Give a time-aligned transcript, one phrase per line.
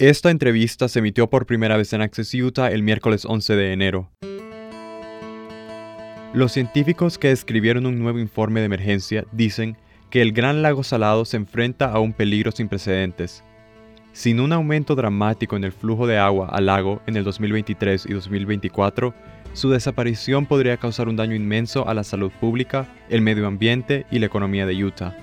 [0.00, 4.10] Esta entrevista se emitió por primera vez en Access Utah el miércoles 11 de enero.
[6.32, 9.76] Los científicos que escribieron un nuevo informe de emergencia dicen
[10.10, 13.44] que el Gran Lago Salado se enfrenta a un peligro sin precedentes.
[14.12, 18.14] Sin un aumento dramático en el flujo de agua al lago en el 2023 y
[18.14, 19.14] 2024,
[19.52, 24.18] su desaparición podría causar un daño inmenso a la salud pública, el medio ambiente y
[24.18, 25.16] la economía de Utah.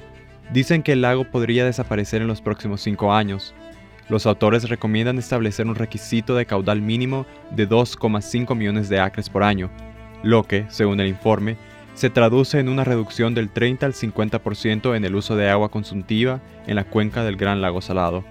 [0.53, 3.53] Dicen que el lago podría desaparecer en los próximos cinco años,
[4.09, 9.43] los autores recomiendan establecer un requisito de caudal mínimo de 2,5 millones de acres por
[9.43, 9.69] año,
[10.23, 11.57] lo que, según el informe,
[11.93, 16.41] se traduce en una reducción del 30 al 50% en el uso de agua consumtiva
[16.67, 18.23] en la cuenca del Gran Lago Salado.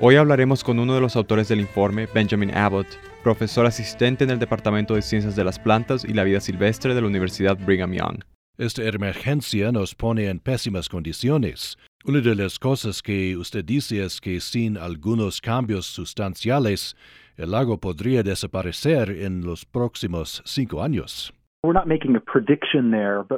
[0.00, 2.86] Hoy hablaremos con uno de los autores del informe, Benjamin Abbott,
[3.22, 7.00] profesor asistente en el Departamento de Ciencias de las Plantas y la Vida Silvestre de
[7.00, 8.24] la Universidad Brigham Young.
[8.58, 11.78] Esta emergencia nos pone en pésimas condiciones.
[12.04, 16.96] Una de las cosas que usted dice es que sin algunos cambios sustanciales,
[17.36, 21.32] el lago podría desaparecer en los próximos cinco años.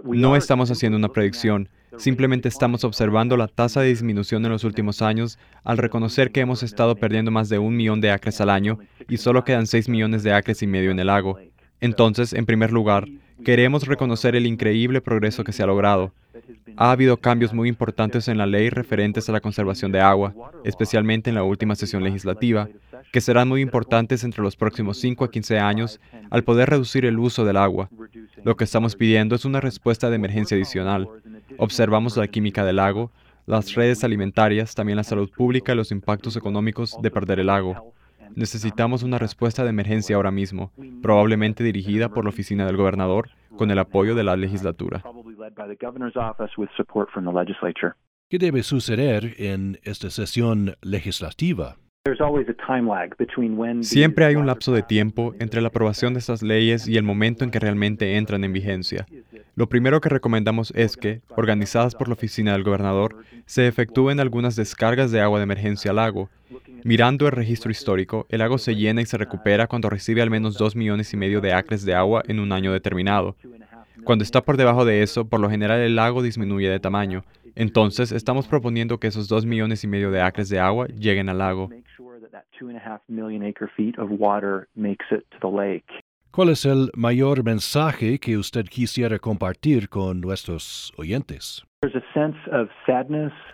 [0.05, 5.03] No estamos haciendo una predicción, simplemente estamos observando la tasa de disminución en los últimos
[5.03, 8.79] años al reconocer que hemos estado perdiendo más de un millón de acres al año
[9.11, 11.39] y solo quedan seis millones de acres y medio en el lago.
[11.81, 13.05] Entonces, en primer lugar,
[13.43, 16.13] queremos reconocer el increíble progreso que se ha logrado.
[16.77, 21.31] Ha habido cambios muy importantes en la ley referentes a la conservación de agua, especialmente
[21.31, 22.69] en la última sesión legislativa,
[23.13, 27.19] que serán muy importantes entre los próximos 5 a 15 años al poder reducir el
[27.19, 27.89] uso del agua.
[28.43, 31.09] Lo que estamos pidiendo es una respuesta de emergencia adicional.
[31.59, 33.13] Observamos la química del lago,
[33.47, 37.93] las redes alimentarias, también la salud pública y los impactos económicos de perder el lago.
[38.37, 43.71] Necesitamos una respuesta de emergencia ahora mismo, probablemente dirigida por la oficina del gobernador, con
[43.71, 45.03] el apoyo de la legislatura.
[48.29, 51.77] ¿Qué debe suceder en esta sesión legislativa?
[53.81, 57.45] Siempre hay un lapso de tiempo entre la aprobación de estas leyes y el momento
[57.45, 59.07] en que realmente entran en vigencia.
[59.55, 64.55] Lo primero que recomendamos es que, organizadas por la oficina del gobernador, se efectúen algunas
[64.55, 66.29] descargas de agua de emergencia al lago.
[66.85, 70.59] Mirando el registro histórico, el lago se llena y se recupera cuando recibe al menos
[70.59, 73.37] dos millones y medio de acres de agua en un año determinado.
[74.05, 77.25] Cuando está por debajo de eso, por lo general el lago disminuye de tamaño.
[77.55, 81.39] Entonces, estamos proponiendo que esos dos millones y medio de acres de agua lleguen al
[81.39, 81.71] lago.
[86.31, 91.65] ¿Cuál es el mayor mensaje que usted quisiera compartir con nuestros oyentes?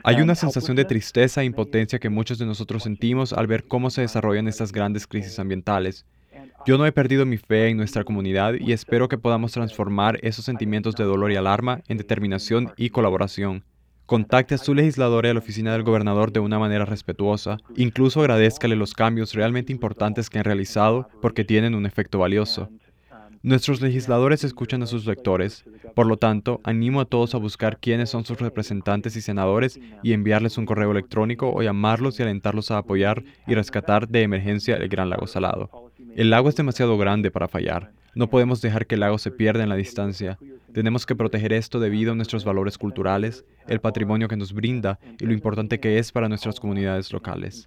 [0.05, 3.91] Hay una sensación de tristeza e impotencia que muchos de nosotros sentimos al ver cómo
[3.91, 6.07] se desarrollan estas grandes crisis ambientales.
[6.67, 10.45] Yo no he perdido mi fe en nuestra comunidad y espero que podamos transformar esos
[10.45, 13.65] sentimientos de dolor y alarma en determinación y colaboración.
[14.05, 17.59] Contacte a su legislador y a la oficina del gobernador de una manera respetuosa.
[17.77, 22.69] Incluso agradezcale los cambios realmente importantes que han realizado porque tienen un efecto valioso.
[23.43, 25.65] Nuestros legisladores escuchan a sus lectores,
[25.95, 30.13] por lo tanto, animo a todos a buscar quiénes son sus representantes y senadores y
[30.13, 34.91] enviarles un correo electrónico o llamarlos y alentarlos a apoyar y rescatar de emergencia el
[34.91, 35.91] Gran Lago Salado.
[36.17, 37.93] El lago es demasiado grande para fallar.
[38.15, 40.37] No podemos dejar que el lago se pierda en la distancia.
[40.75, 45.25] Tenemos que proteger esto debido a nuestros valores culturales, el patrimonio que nos brinda y
[45.25, 47.67] lo importante que es para nuestras comunidades locales.